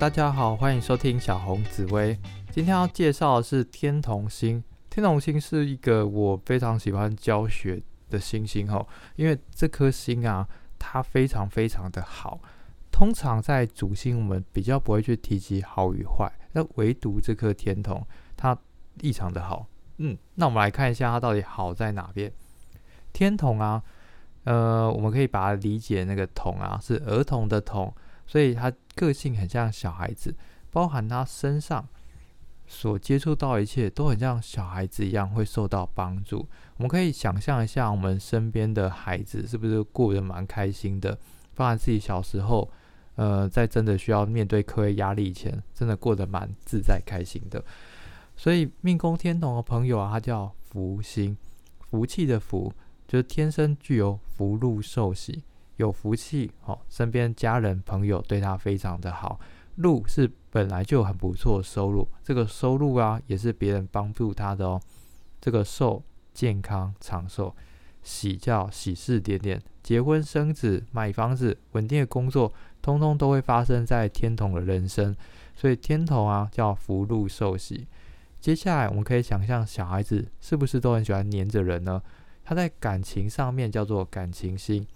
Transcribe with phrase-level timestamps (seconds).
[0.00, 2.18] 大家好，欢迎收听小红紫薇。
[2.50, 4.64] 今天要介绍的是天同星。
[4.88, 8.84] 天同星是一个我非常喜欢教学的星星哈，
[9.16, 10.48] 因为这颗星啊，
[10.78, 12.40] 它非常非常的好。
[12.90, 18.02] 通常在主星，我们比较不会去提及好与坏，那唯独这颗天同，
[18.38, 18.56] 它
[19.02, 19.66] 异常的好。
[19.98, 22.32] 嗯，那我们来看一下它到底好在哪边。
[23.12, 23.82] 天同啊，
[24.44, 27.94] 呃，我们可以把它理解那个童啊，是儿童的童。
[28.30, 30.32] 所以他个性很像小孩子，
[30.70, 31.84] 包含他身上
[32.68, 36.48] 所接触到一切都很像小孩子一样，会受到帮助。
[36.76, 41.18] 我们可以想象一下，我们身边的孩子是不是过得蛮开心的？
[41.56, 42.70] 包含自己小时候，
[43.16, 47.60] 呃，在真的需要面对课业压力以前，真的过得蛮自在开心的。
[48.36, 51.36] 所以命宫天同的朋友啊，他叫福星，
[51.80, 52.72] 福气的福，
[53.08, 55.42] 就是天生具有福禄寿喜。
[55.80, 59.40] 有福气，好，身边家人朋友对他非常的好。
[59.76, 64.78] 禄是本来就很不错的收入，这个收入啊也是别人帮助他的哦。
[65.40, 66.02] 这个寿
[66.34, 67.54] 健康长寿，
[68.02, 75.16] 喜叫喜事点点，结婚生子、买房子、稳定的工作，通通都会发生在天同的人生。
[75.54, 77.86] 所以天同啊叫福禄寿喜。
[78.38, 82.02] 接下来我们可以想象，小孩子是不是都很喜欢黏着人呢？
[82.44, 84.86] 他在感情上面叫做感情心。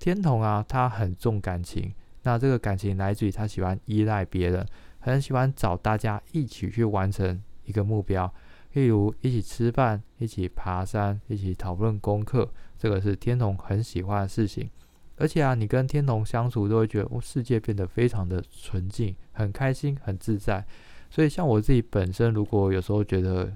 [0.00, 4.66] 天同啊，他很重感情，那这个感情来自于他喜欢依赖别人，
[4.98, 8.32] 很喜欢找大家一起去完成一个目标，
[8.72, 14.70] 例如一起吃饭、一起爬山、一起讨论功课，这个是天同很喜欢的事情。
[15.16, 20.64] 而且啊，你跟天同相处都会觉得，世界变得非常的纯净，很开心，很自在。
[21.10, 23.52] 所以像我自己本身，如果有时候觉得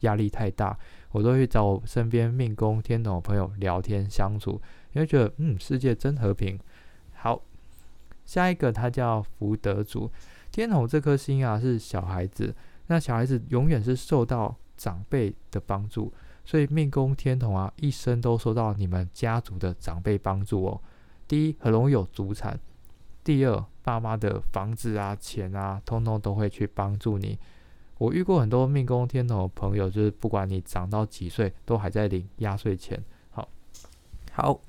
[0.00, 0.78] 压力太大，
[1.12, 4.60] 我都会找我身边命宫天同的朋友聊天相处。
[4.92, 6.58] 你会觉得，嗯，世界真和平。
[7.14, 7.40] 好，
[8.24, 10.10] 下一个他叫福德主，
[10.50, 12.54] 天同这颗星啊是小孩子，
[12.88, 16.12] 那小孩子永远是受到长辈的帮助，
[16.44, 20.80] 所以命宫天同啊一生都受到你们家族的长辈帮助哦。
[21.28, 22.54] 第一，很容易有祖产；
[23.24, 27.38] 第二，爸妈的房子啊、钱啊，通通都会去帮助你。
[28.02, 33.00] 我遇过很多命宫天同的朋友，就是不管你长到几岁，都还在领压岁钱。
[33.30, 33.48] 好，
[34.32, 34.60] 好。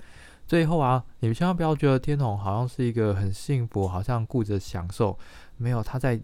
[0.46, 5.18] 最后啊，你们千万不要觉得天童好像是一个很幸福，好像顾着享受。
[5.58, 6.22] 没有，他在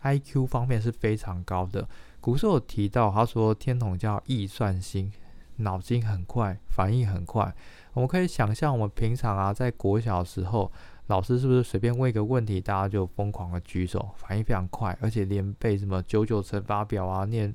[0.00, 1.88] I Q 方面是非常高的。
[2.20, 5.10] 古时有提到，他说天童叫易算星，
[5.56, 7.52] 脑筋很快，反应很快。
[7.94, 10.70] 我们可以想象，我们平常啊，在国小时候，
[11.08, 17.54] 老师是不是随便问一个问题，大家就疯狂的举手，反应非常快，而且连背什么九九乘法表啊，念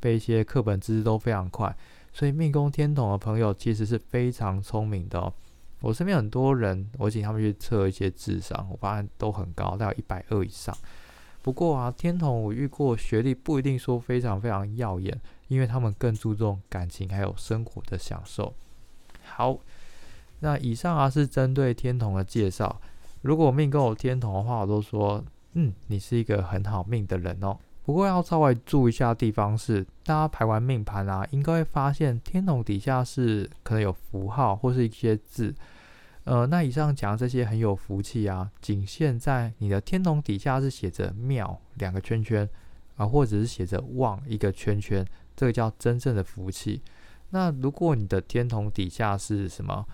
[0.00, 1.74] 背一些课本知识都非常快。
[2.12, 5.32] 所以命宫天同的朋友其实是非常聪明的哦。
[5.80, 10.74] 我身边很多人，我请他们去测一些智商，我发现都很高，大概一百二以上。
[11.42, 18.54] 不过啊，天同我遇过学历不一定说非常非常耀眼，因为他们更注重感情还有生活的享受。
[19.22, 19.58] 好，
[20.40, 22.80] 那以上啊是针对天同的介绍。
[23.22, 25.24] 如果命宫有天同的话，我都说，
[25.54, 27.56] 嗯，你是一个很好命的人哦。
[27.84, 35.54] 不过要稍微注意一下地方是，大家排完命盘啊，应该会发现天同底下是可能有符号或是一些字。
[36.24, 42.48] 呃，那以上讲这些很有福气啊，仅限在你的天同底下是写着妙两个圈圈
[42.96, 46.82] 啊，或者是写着旺一个圈圈，这个叫真正的福气。
[47.30, 49.86] 那如果你的天同底下是什么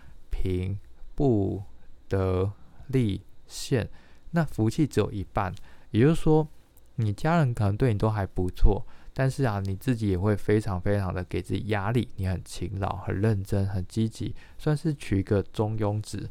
[0.43, 0.79] 平
[1.15, 1.63] 不
[2.09, 2.53] 得
[2.89, 3.89] 立现，
[4.33, 5.55] 那福气只有一半，
[5.93, 6.49] 也就是说。
[6.97, 12.07] 你家人可能对你都还不错，但是啊，你自己也会非常非常的给自己压力。
[12.17, 16.29] 你很勤劳、很认真、很积极，算是取一个中庸值。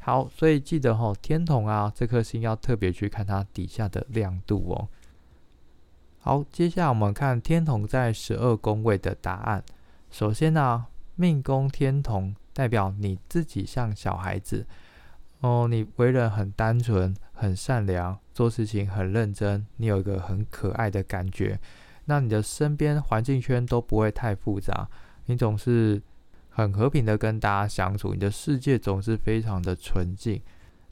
[0.00, 4.86] 好，所以记得哈，天同啊，这颗星要特别去看它底下的亮度哦。
[6.20, 9.64] 好，接下来我们看天同在十二宫位的答案。
[10.10, 10.84] 首先呢，
[11.16, 14.66] 命宫天同代表你自己像小孩子。
[15.40, 21.58] 哦，你为人很单纯、很善良，做事情很认真，你有一个很可爱的感觉。
[22.04, 24.88] 那你的身边环境圈都不会太复杂，
[25.26, 26.00] 你总是
[26.48, 30.40] 很和平的跟大家相处，你的世界总是非常的纯净。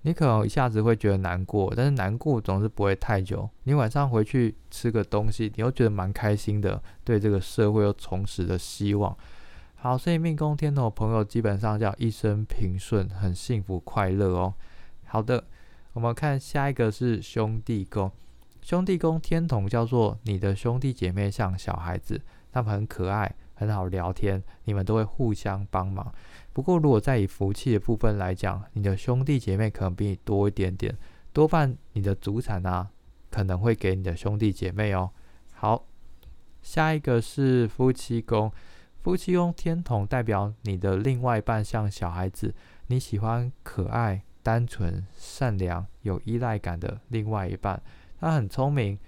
[0.03, 3.49] 你可能一下子会觉得难过，但是难过总是不会太久。
[3.65, 9.17] 你晚上回去吃个东西，你又觉得蛮开心的，对这个社会又重拾了希望。
[9.83, 14.53] 好，所以命宫天同朋友基本上叫一生平顺，很幸福快乐哦。
[15.07, 15.43] 好的，
[15.95, 18.13] 我们看下一个是兄弟宫。
[18.61, 22.21] 兄弟宫天同叫做你的兄弟姐妹像小孩子，
[22.53, 26.13] 他们很可爱，很好聊天，你们都会互相帮忙。
[26.53, 30.95] 不过如果在以福气的部分来讲，你的兄弟姐妹可能比你多一点点，
[31.33, 32.91] 多半你的祖产啊，
[33.31, 35.11] 可能会给你的兄弟姐妹哦。
[35.55, 35.87] 好，
[36.61, 38.53] 下一个是夫妻宫，
[39.03, 42.55] 夫妻宫天同代表你的另外一半像小孩子，
[42.89, 47.81] 你喜欢可爱、单纯、善良、有依赖感的另外一半，
[48.21, 48.99] 他很聪明，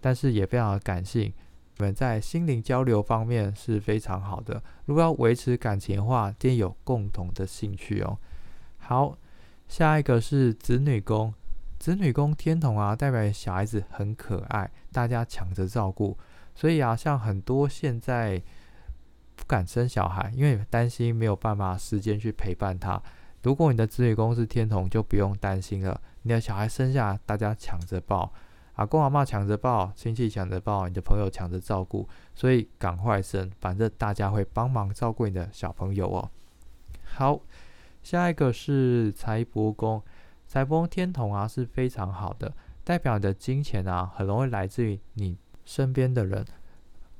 [0.00, 1.32] 但是也非常的感性。
[1.78, 4.62] 你们在心灵交流方面是非常好的。
[4.84, 8.16] 如果要维持感情的话，一定有共同的兴趣哦。
[8.78, 9.18] 好，
[9.66, 11.34] 下一个是子女宫。
[11.80, 16.16] 子女宫天同啊，代表小孩子很可爱，大家抢着照顾。
[16.54, 18.40] 所以啊，像很多现在
[19.52, 22.98] 敢生小孩，因为担心没有办法时间去陪伴他。
[23.42, 26.00] 如果你的子女宫是天同，就不用担心了。
[26.22, 28.32] 你的小孩生下，大家抢着抱。
[28.76, 36.30] 阿公阿妈抢着抱，亲戚抢着抱，你的朋友抢着照顾，所以赶快生，反正大家会帮忙照顾你的小朋友哦。
[37.04, 37.38] 好，
[38.02, 40.02] 下一个是财帛宫，
[40.46, 42.54] 财帛宫天同啊是非常好的，
[42.84, 46.42] 代表你的金钱啊很容易来自于你身边的人。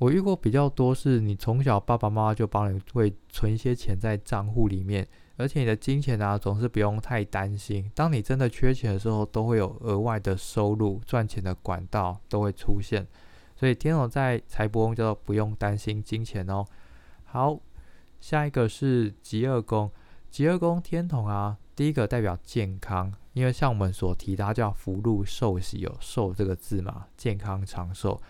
[0.03, 5.07] 我遇过比较多是你从小爸爸妈妈就帮你会存一些钱在账户里面。
[5.37, 7.89] 而且你的金钱啊，总是不用太担心。
[7.95, 13.07] 当你真的缺钱的时候，都会有额外的收入，赚钱的管道都会出现。
[13.55, 16.67] 所以天龙在财帛宫就不用担心金钱哦。
[17.23, 17.61] 好，
[18.21, 19.89] 下一个是极恶宫。
[20.31, 28.21] 极恶宫天同啊，第一个代表健康，因为像我们所提，它叫福禄寿喜，有寿这个字嘛，健康长寿。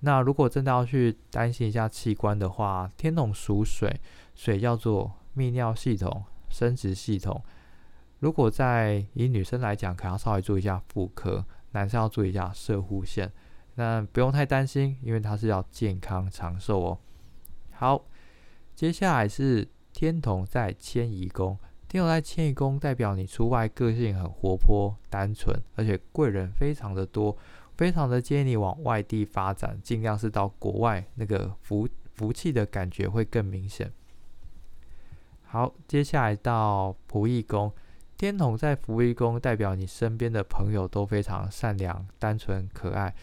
[0.00, 4.00] 那如果真的要去担心一下器官的话，天同属水，
[4.34, 6.24] 水叫做泌尿系统。
[6.52, 7.40] 生殖系统，
[8.18, 13.30] 如果在以女生来讲，可能要稍微注意一下妇科；男生要注意一下射护线。
[13.76, 16.98] 那不用太担心，因为它是要健康长寿哦。
[17.70, 18.04] 好，
[18.74, 21.56] 接下来是天同在迁移宫，
[21.86, 27.38] 天同在迁移宫代表你出外个性很活泼、单纯，而且贵人非常的多，
[27.80, 33.90] 非常的建议你往外地发展，尽量是到国外，那个福福气的感觉会更明显。
[35.44, 37.72] 好，接下来到仆役宫，
[38.18, 43.14] 天同在仆役宫，代表你身边的朋友都非常善良、单纯、可爱。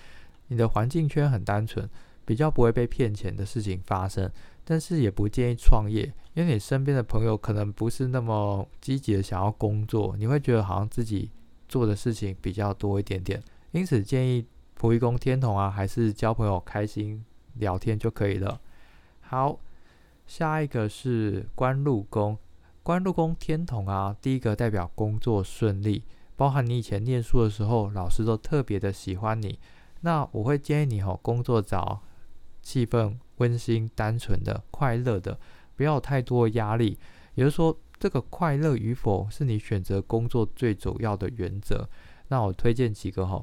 [0.48, 1.88] 你的环境圈很单纯，
[2.26, 4.28] 比较不会被骗钱的事情发生。
[4.64, 11.30] 但是也不建议创业，因为你身边的朋友可能不是那么积极的想要工作，你会觉得好像自己
[11.70, 13.40] 做的事情比较多一点点。
[13.78, 14.46] 因此建议
[14.80, 17.24] 仆役宫天同啊，还是交朋友、开心
[17.56, 18.60] 聊天就可以了。
[19.22, 19.60] 好。
[20.26, 22.38] 下一个是官禄宫，
[22.84, 26.04] 官禄宫天同啊，第一个代表工作顺利，
[26.36, 29.58] 包含你以前念书的时候，老师都特别的喜欢你。
[30.02, 32.02] 那我会建议你哦，工作找
[32.62, 35.40] 气氛温馨、单纯的、快乐的，
[35.78, 37.00] 不要有太多压力。
[37.36, 41.88] 也就是说，这个快乐与否是你选择工作最主要的原则。
[42.28, 43.42] 那我推荐几个哈。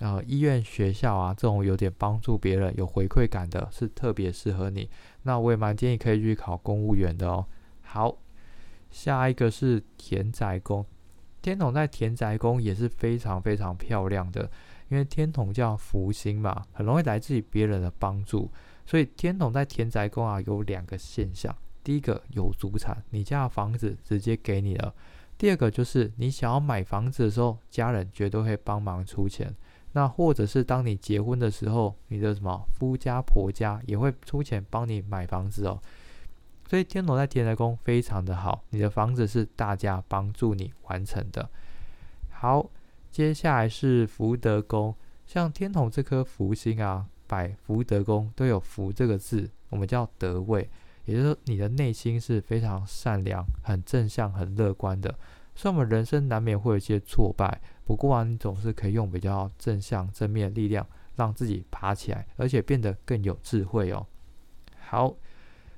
[0.00, 4.90] 呃，医院、学校啊，这种有点帮助别人、有回馈感的，是特别适合你。
[5.22, 7.46] 那我也蛮建议可以去考公务员的哦。
[7.82, 8.18] 好，
[8.90, 10.84] 下一个是田宅宫，
[11.40, 14.50] 天同在田宅宫也是非常非常漂亮的，
[14.88, 18.50] 因为天同叫福星嘛，很容易来自于别人的帮助。
[18.84, 24.92] 所以天同在田宅宫啊，有两个现象：第一个有祖产，你家的房子直接给你了；
[25.38, 29.54] 第二个就是你想要买房子的时候，家人绝对会帮忙出钱。
[29.96, 35.80] 那或者是当你结婚的时候，你的什么夫家婆家也会出钱帮你买房子哦。
[36.68, 41.48] 所以天同在田宅宫非常的好，你的房子是大家帮助你完成的。
[42.28, 42.68] 好，
[43.10, 44.92] 接下来是福德宫，
[45.26, 50.68] 像天同这颗福星啊，摆福德宫都有福这个字，我们叫德位，
[51.04, 55.16] 也就是说你的内心是非常善良、很正向、很乐观的。
[55.54, 57.60] 虽然我们人生难免会有一些挫败。
[57.84, 60.86] 不过啊，你总是可以用比较正向、正面的力量，
[61.16, 64.06] 让自己爬起来，而且变得更有智慧哦。
[64.80, 65.14] 好，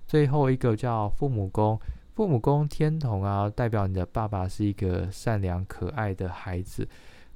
[0.06, 1.78] 最后一个叫父母宫，
[2.14, 6.88] 父母宫天同啊，代表你的爸爸是一个善良可爱的孩子。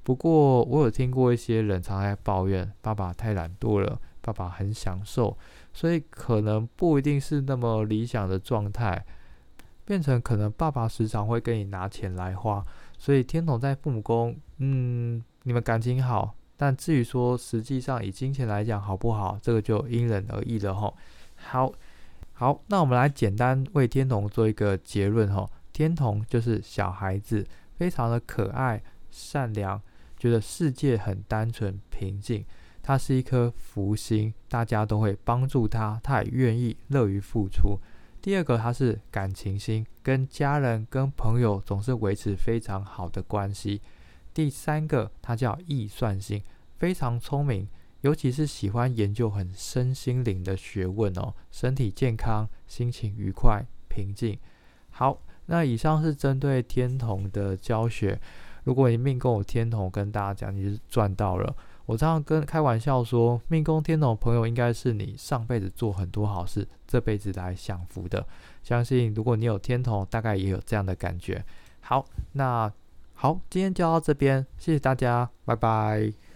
[0.03, 5.37] 不过我有听过一些人常在抱怨，爸爸太懒惰了，爸爸很享受，
[5.73, 9.05] 所以可能不一定是那么理想的状态，
[9.85, 12.65] 变成可能爸爸时常会跟你拿钱来花。
[13.01, 20.93] 所以天同在父母宫，嗯，你们感情好，但至于说实际上以金钱来讲好不好，这个就因人而异了哈。
[21.33, 21.73] 好，
[22.33, 25.49] 好，那我们来简单为天同做一个结论哈。
[25.73, 27.43] 天同就是小孩子，
[27.75, 28.79] 非常的可爱、
[29.09, 29.81] 善良，
[30.19, 32.45] 觉得世界很单纯平静。
[32.83, 37.79] 他是一颗福星，大家都会帮助他，他也愿意乐于付出。
[38.21, 43.81] 第二个，他是感情心，跟家人、跟朋友总是维持非常好的关系。
[44.31, 46.43] 第三个，它叫易算星，
[46.77, 47.67] 非常聪明，
[48.01, 54.37] 尤其是喜欢研究很身心灵的学问哦，身体健康，心情愉快平静。
[54.91, 58.21] 好，那以上是针对天同的教学。
[58.65, 61.55] 如果你命宫有天同，跟大家讲，你是赚到了。
[61.85, 68.25] 我常常跟开玩笑说，命宫天同朋友应该是你上辈子做很多好事，这辈子来享福的。
[68.63, 71.43] 相信如果你有天同，大概也有这样的感觉。
[71.81, 72.71] 好，那
[73.13, 76.21] 好，今天就到这边，谢谢大家，拜拜。